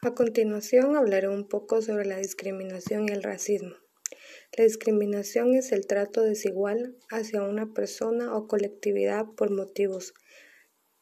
A 0.00 0.14
continuación 0.14 0.94
hablaré 0.94 1.28
un 1.28 1.48
poco 1.48 1.82
sobre 1.82 2.04
la 2.04 2.18
discriminación 2.18 3.08
y 3.08 3.12
el 3.12 3.24
racismo. 3.24 3.74
La 4.56 4.62
discriminación 4.62 5.54
es 5.54 5.72
el 5.72 5.88
trato 5.88 6.22
desigual 6.22 6.96
hacia 7.10 7.42
una 7.42 7.74
persona 7.74 8.36
o 8.36 8.46
colectividad 8.46 9.26
por 9.36 9.50
motivos 9.50 10.14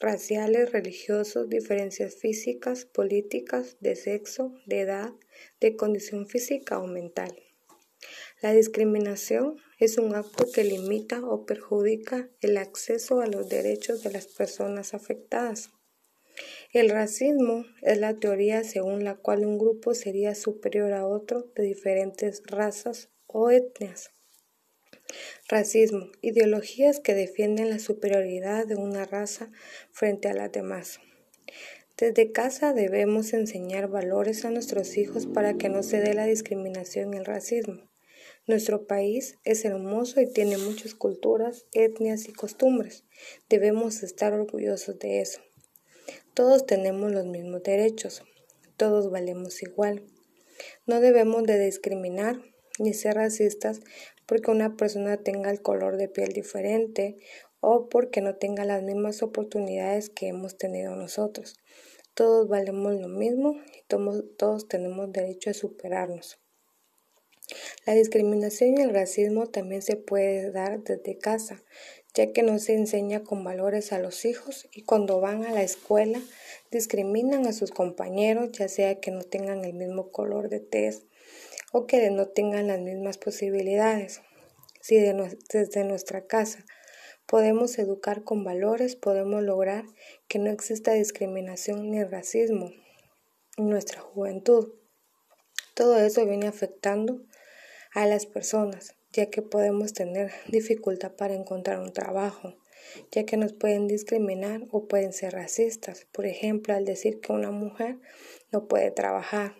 raciales, 0.00 0.72
religiosos, 0.72 1.48
diferencias 1.48 2.16
físicas, 2.16 2.84
políticas, 2.84 3.76
de 3.78 3.94
sexo, 3.94 4.54
de 4.66 4.80
edad, 4.80 5.12
de 5.60 5.76
condición 5.76 6.26
física 6.26 6.80
o 6.80 6.88
mental. 6.88 7.32
La 8.42 8.52
discriminación 8.52 9.56
es 9.78 9.98
un 9.98 10.16
acto 10.16 10.46
que 10.52 10.64
limita 10.64 11.20
o 11.24 11.46
perjudica 11.46 12.28
el 12.40 12.56
acceso 12.56 13.20
a 13.20 13.26
los 13.26 13.48
derechos 13.48 14.02
de 14.02 14.10
las 14.10 14.26
personas 14.26 14.94
afectadas. 14.94 15.70
El 16.72 16.90
racismo 16.90 17.64
es 17.82 17.98
la 17.98 18.14
teoría 18.14 18.62
según 18.62 19.04
la 19.04 19.16
cual 19.16 19.44
un 19.44 19.58
grupo 19.58 19.94
sería 19.94 20.34
superior 20.34 20.92
a 20.92 21.06
otro 21.06 21.50
de 21.56 21.64
diferentes 21.64 22.42
razas 22.46 23.08
o 23.26 23.50
etnias. 23.50 24.10
Racismo, 25.48 26.12
ideologías 26.20 27.00
que 27.00 27.14
defienden 27.14 27.70
la 27.70 27.80
superioridad 27.80 28.66
de 28.66 28.76
una 28.76 29.04
raza 29.04 29.50
frente 29.90 30.28
a 30.28 30.34
las 30.34 30.52
demás. 30.52 31.00
Desde 31.96 32.32
casa 32.32 32.72
debemos 32.72 33.32
enseñar 33.34 33.88
valores 33.88 34.44
a 34.44 34.50
nuestros 34.50 34.96
hijos 34.96 35.26
para 35.26 35.54
que 35.54 35.68
no 35.68 35.82
se 35.82 36.00
dé 36.00 36.14
la 36.14 36.26
discriminación 36.26 37.12
y 37.12 37.18
el 37.18 37.24
racismo. 37.24 37.90
Nuestro 38.46 38.86
país 38.86 39.36
es 39.44 39.64
hermoso 39.64 40.20
y 40.20 40.32
tiene 40.32 40.56
muchas 40.56 40.94
culturas, 40.94 41.66
etnias 41.72 42.26
y 42.28 42.32
costumbres. 42.32 43.04
Debemos 43.48 44.02
estar 44.02 44.32
orgullosos 44.32 44.98
de 44.98 45.20
eso. 45.20 45.40
Todos 46.34 46.66
tenemos 46.66 47.12
los 47.12 47.26
mismos 47.26 47.62
derechos, 47.62 48.22
todos 48.76 49.10
valemos 49.10 49.62
igual. 49.62 50.04
No 50.86 51.00
debemos 51.00 51.44
de 51.44 51.58
discriminar 51.58 52.40
ni 52.78 52.94
ser 52.94 53.16
racistas 53.16 53.80
porque 54.26 54.50
una 54.50 54.76
persona 54.76 55.16
tenga 55.18 55.50
el 55.50 55.60
color 55.60 55.96
de 55.96 56.08
piel 56.08 56.32
diferente 56.32 57.16
o 57.60 57.88
porque 57.88 58.20
no 58.20 58.36
tenga 58.36 58.64
las 58.64 58.82
mismas 58.82 59.22
oportunidades 59.22 60.08
que 60.10 60.28
hemos 60.28 60.56
tenido 60.56 60.96
nosotros. 60.96 61.56
Todos 62.14 62.48
valemos 62.48 62.94
lo 63.00 63.08
mismo 63.08 63.56
y 63.74 63.84
todos, 63.88 64.68
tenemos 64.68 65.12
derecho 65.12 65.50
a 65.50 65.54
superarnos. 65.54 66.38
La 67.86 67.94
discriminación 67.94 68.78
y 68.78 68.82
el 68.82 68.94
racismo 68.94 69.46
también 69.46 69.82
se 69.82 69.96
puede 69.96 70.50
dar 70.50 70.82
desde 70.82 71.18
casa, 71.18 71.62
ya 72.14 72.32
que 72.32 72.42
no 72.42 72.58
se 72.58 72.74
enseña 72.74 73.22
con 73.22 73.44
valores 73.44 73.92
a 73.92 73.98
los 73.98 74.24
hijos 74.24 74.68
y 74.72 74.82
cuando 74.82 75.20
van 75.20 75.44
a 75.44 75.52
la 75.52 75.62
escuela 75.62 76.20
discriminan 76.70 77.46
a 77.46 77.52
sus 77.52 77.70
compañeros, 77.70 78.50
ya 78.52 78.68
sea 78.68 79.00
que 79.00 79.10
no 79.10 79.22
tengan 79.22 79.64
el 79.64 79.74
mismo 79.74 80.10
color 80.10 80.48
de 80.48 80.60
tez 80.60 81.06
o 81.72 81.86
que 81.86 82.10
no 82.10 82.26
tengan 82.26 82.66
las 82.66 82.80
mismas 82.80 83.18
posibilidades. 83.18 84.22
Si 84.80 84.96
desde 84.96 85.84
nuestra 85.84 86.26
casa 86.26 86.64
podemos 87.26 87.78
educar 87.78 88.24
con 88.24 88.42
valores, 88.44 88.96
podemos 88.96 89.42
lograr 89.42 89.84
que 90.26 90.38
no 90.38 90.50
exista 90.50 90.92
discriminación 90.92 91.90
ni 91.90 92.02
racismo 92.02 92.72
en 93.56 93.68
nuestra 93.68 94.00
juventud. 94.00 94.74
Todo 95.74 95.98
eso 95.98 96.26
viene 96.26 96.48
afectando 96.48 97.22
a 97.92 98.06
las 98.06 98.26
personas, 98.26 98.96
ya 99.12 99.26
que 99.26 99.42
podemos 99.42 99.92
tener 99.92 100.32
dificultad 100.48 101.12
para 101.12 101.34
encontrar 101.34 101.80
un 101.80 101.92
trabajo, 101.92 102.56
ya 103.10 103.24
que 103.24 103.36
nos 103.36 103.52
pueden 103.52 103.88
discriminar 103.88 104.66
o 104.70 104.86
pueden 104.86 105.12
ser 105.12 105.32
racistas, 105.32 106.06
por 106.12 106.26
ejemplo, 106.26 106.74
al 106.74 106.84
decir 106.84 107.20
que 107.20 107.32
una 107.32 107.50
mujer 107.50 107.98
no 108.52 108.66
puede 108.66 108.90
trabajar, 108.90 109.54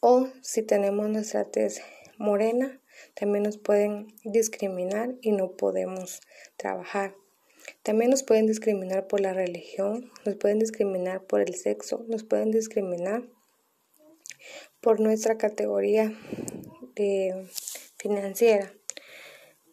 o 0.00 0.28
si 0.42 0.62
tenemos 0.62 1.08
nuestra 1.08 1.44
tez 1.44 1.82
morena, 2.18 2.80
también 3.14 3.44
nos 3.44 3.58
pueden 3.58 4.08
discriminar 4.24 5.14
y 5.20 5.32
no 5.32 5.52
podemos 5.52 6.20
trabajar. 6.56 7.14
También 7.82 8.10
nos 8.10 8.22
pueden 8.22 8.46
discriminar 8.46 9.06
por 9.08 9.20
la 9.20 9.32
religión, 9.32 10.10
nos 10.24 10.36
pueden 10.36 10.58
discriminar 10.58 11.24
por 11.24 11.40
el 11.40 11.54
sexo, 11.54 12.04
nos 12.08 12.24
pueden 12.24 12.50
discriminar 12.50 13.24
por 14.80 15.00
nuestra 15.00 15.36
categoría 15.36 16.16
financiera. 17.96 18.72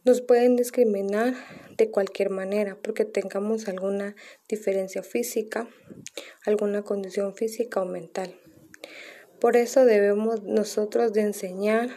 Nos 0.03 0.22
pueden 0.22 0.56
discriminar 0.56 1.34
de 1.78 1.90
cualquier 1.90 2.30
manera 2.30 2.78
porque 2.81 3.06
tengamos 3.06 3.68
alguna 3.68 4.16
diferencia 4.47 5.02
física, 5.02 5.68
alguna 6.46 6.84
condición 6.84 7.34
física 7.34 7.81
o 7.81 7.86
mental. 7.86 8.36
Por 9.40 9.58
eso 9.58 9.84
debemos 9.86 10.44
nosotros 10.44 11.12
de 11.13 11.22
enseñar 11.22 11.90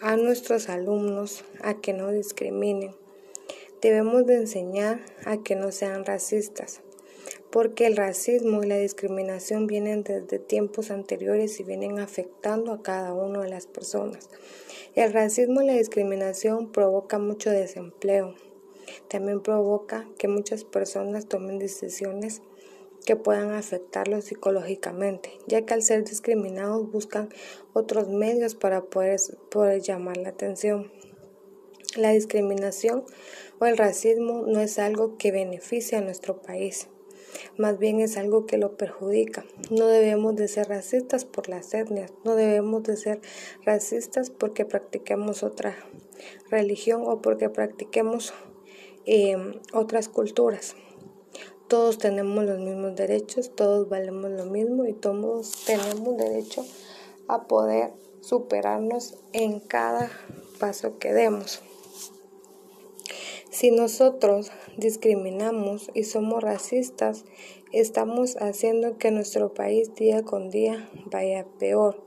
a 0.00 0.16
nuestros 0.16 0.68
alumnos 0.68 1.44
a 1.62 1.80
que 1.80 1.92
no 1.92 2.10
discriminen. 2.10 2.94
Debemos 3.80 4.26
de 4.26 4.36
enseñar 4.36 5.00
a 5.24 5.42
que 5.42 5.56
no 5.56 5.72
sean 5.72 6.04
racistas, 6.04 6.82
porque 7.52 7.86
el 7.86 7.96
racismo 7.96 8.62
y 8.62 8.66
la 8.66 8.78
discriminación 8.78 9.66
vienen 9.66 10.02
desde 10.04 10.38
tiempos 10.38 10.90
anteriores 10.90 11.60
y 11.60 11.64
vienen 11.64 11.98
afectando 11.98 12.72
a 12.72 12.82
cada 12.82 13.12
una 13.12 13.42
de 13.42 13.50
las 13.50 13.66
personas. 13.66 14.30
El 14.94 15.12
racismo 15.12 15.60
y 15.60 15.66
la 15.66 15.74
discriminación 15.74 16.72
provoca 16.72 17.18
mucho 17.18 17.50
desempleo. 17.50 18.34
También 19.08 19.42
provoca 19.42 20.08
que 20.18 20.28
muchas 20.28 20.64
personas 20.64 21.28
tomen 21.28 21.58
decisiones 21.58 22.40
que 23.04 23.16
puedan 23.16 23.52
afectarlos 23.52 24.26
psicológicamente, 24.26 25.32
ya 25.46 25.62
que 25.62 25.74
al 25.74 25.82
ser 25.82 26.04
discriminados 26.04 26.90
buscan 26.90 27.28
otros 27.74 28.08
medios 28.08 28.54
para 28.54 28.84
poder, 28.84 29.20
poder 29.50 29.82
llamar 29.82 30.16
la 30.16 30.30
atención. 30.30 30.90
La 31.96 32.12
discriminación 32.12 33.04
o 33.58 33.66
el 33.66 33.76
racismo 33.76 34.44
no 34.46 34.60
es 34.60 34.78
algo 34.78 35.18
que 35.18 35.32
beneficie 35.32 35.98
a 35.98 36.00
nuestro 36.00 36.40
país 36.40 36.88
más 37.56 37.78
bien 37.78 38.00
es 38.00 38.16
algo 38.16 38.46
que 38.46 38.58
lo 38.58 38.76
perjudica. 38.76 39.44
No 39.70 39.86
debemos 39.86 40.36
de 40.36 40.48
ser 40.48 40.68
racistas 40.68 41.24
por 41.24 41.48
las 41.48 41.72
etnias, 41.74 42.12
no 42.24 42.34
debemos 42.34 42.82
de 42.82 42.96
ser 42.96 43.20
racistas 43.64 44.30
porque 44.30 44.64
practiquemos 44.64 45.42
otra 45.42 45.76
religión 46.50 47.02
o 47.06 47.20
porque 47.20 47.48
practiquemos 47.48 48.32
em, 49.04 49.54
otras 49.72 50.08
culturas. 50.08 50.76
Todos 51.68 51.98
tenemos 51.98 52.44
los 52.44 52.58
mismos 52.58 52.94
derechos, 52.96 53.54
todos 53.54 53.88
valemos 53.88 54.30
lo 54.30 54.44
mismo 54.46 54.84
y 54.84 54.92
todos 54.92 55.52
tenemos 55.64 56.16
derecho 56.18 56.64
a 57.28 57.46
poder 57.46 57.92
superarnos 58.20 59.16
en 59.32 59.58
cada 59.58 60.10
paso 60.58 60.98
que 60.98 61.12
demos. 61.12 61.62
Si 63.52 63.70
nosotros 63.70 64.50
discriminamos 64.78 65.90
y 65.92 66.04
somos 66.04 66.42
racistas, 66.42 67.26
estamos 67.70 68.36
haciendo 68.40 68.96
que 68.96 69.10
nuestro 69.10 69.52
país 69.52 69.94
día 69.94 70.22
con 70.22 70.48
día 70.48 70.88
vaya 71.10 71.44
peor. 71.58 72.02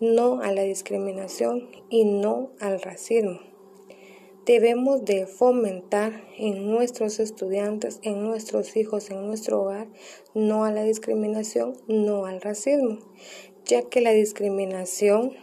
No 0.00 0.40
a 0.40 0.50
la 0.50 0.62
discriminación 0.62 1.68
y 1.90 2.06
no 2.06 2.52
al 2.58 2.80
racismo. 2.80 3.38
Debemos 4.46 5.04
de 5.04 5.26
fomentar 5.26 6.24
en 6.38 6.70
nuestros 6.70 7.20
estudiantes, 7.20 8.00
en 8.02 8.22
nuestros 8.22 8.78
hijos, 8.78 9.10
en 9.10 9.26
nuestro 9.26 9.60
hogar, 9.60 9.88
no 10.32 10.64
a 10.64 10.72
la 10.72 10.84
discriminación, 10.84 11.74
no 11.86 12.24
al 12.24 12.40
racismo, 12.40 12.98
ya 13.66 13.82
que 13.82 14.00
la 14.00 14.12
discriminación 14.12 15.36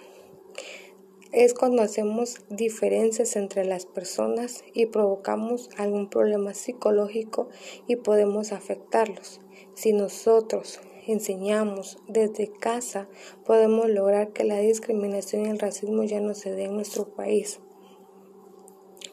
es 1.31 1.53
cuando 1.53 1.81
hacemos 1.81 2.38
diferencias 2.49 3.35
entre 3.35 3.65
las 3.65 3.85
personas 3.85 4.63
y 4.73 4.85
provocamos 4.88 5.69
algún 5.77 6.09
problema 6.09 6.53
psicológico 6.53 7.49
y 7.88 7.97
podemos 7.97 8.51
afectarlos. 8.51 9.41
Si 9.73 9.93
nosotros 9.93 10.79
enseñamos 11.05 11.97
desde 12.07 12.52
casa, 12.52 13.07
podemos 13.46 13.90
lograr 13.90 14.34
que 14.34 14.43
la 14.43 14.57
discriminación 14.59 15.46
y 15.46 15.49
el 15.49 15.59
racismo 15.59 16.03
ya 16.03 16.22
no 16.22 16.34
se 16.34 16.52
den 16.52 16.67
en 16.69 16.75
nuestro 16.75 17.09
país. 17.09 17.59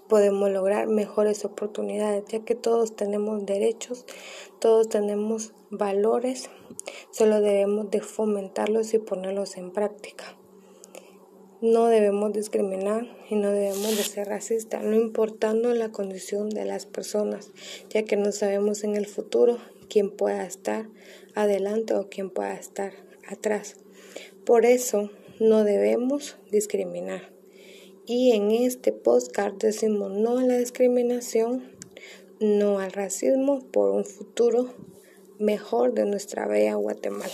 Podemos 0.09 0.51
lograr 0.51 0.87
mejores 0.87 1.45
oportunidades, 1.45 2.25
ya 2.29 2.45
que 2.45 2.55
todos 2.55 2.95
tenemos 2.95 3.47
derechos, 3.47 4.05
todos 4.59 4.89
tenemos 4.89 5.55
valores, 5.71 6.51
solo 7.11 7.41
debemos 7.41 7.91
de 7.91 8.01
fomentarlos 8.01 8.93
y 8.93 8.99
ponerlos 8.99 9.57
en 9.57 9.73
práctica. 9.73 10.37
No 11.65 11.87
debemos 11.87 12.35
discriminar 12.35 13.07
y 13.31 13.37
no 13.37 13.51
debemos 13.51 13.97
de 13.97 14.03
ser 14.03 14.29
racistas, 14.29 14.85
no 14.85 14.95
importando 14.97 15.73
la 15.73 15.89
condición 15.89 16.51
de 16.51 16.67
las 16.67 16.85
personas, 16.85 17.53
ya 17.89 18.03
que 18.03 18.19
no 18.19 18.33
sabemos 18.33 18.85
en 18.85 18.97
el 18.97 19.07
futuro 19.07 19.57
quién 19.89 20.11
pueda 20.11 20.45
estar 20.45 20.91
adelante 21.35 21.95
o 21.95 22.11
quién 22.11 22.29
pueda 22.29 22.53
estar 22.53 22.93
atrás. 23.27 23.77
Por 24.45 24.67
eso 24.67 25.11
no 25.41 25.65
debemos 25.65 26.37
discriminar. 26.51 27.33
Y 28.05 28.33
en 28.33 28.51
este 28.51 28.93
postcard 28.93 29.55
decimos 29.55 30.11
no 30.13 30.37
a 30.37 30.43
la 30.43 30.59
discriminación, 30.59 31.73
no 32.41 32.79
al 32.79 32.93
racismo 32.93 33.61
por 33.73 33.91
un 33.93 34.05
futuro 34.05 34.75
mejor 35.39 35.95
de 35.95 36.05
nuestra 36.05 36.47
bella 36.47 36.75
Guatemala. 36.75 37.33